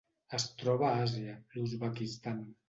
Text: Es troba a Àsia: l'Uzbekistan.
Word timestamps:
Es 0.37 0.45
troba 0.61 0.87
a 0.87 0.93
Àsia: 1.03 1.35
l'Uzbekistan. 1.59 2.43